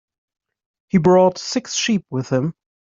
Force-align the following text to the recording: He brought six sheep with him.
He 0.89 0.97
brought 0.97 1.37
six 1.37 1.75
sheep 1.75 2.07
with 2.09 2.29
him. 2.29 2.55